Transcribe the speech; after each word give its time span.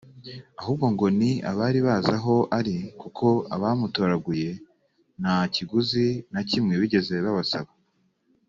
ahubwo 0.59 0.85
ngo 0.93 1.05
ni 1.19 1.31
abari 1.49 1.79
bazi 1.87 2.11
aho 2.17 2.35
ari 2.57 2.75
kuko 3.01 3.25
abamutoraguye 3.55 4.49
nta 5.21 5.35
kiguzi 5.53 6.05
na 6.33 6.41
kimwe 6.49 6.73
bigeze 6.81 7.15
babasaba 7.25 7.71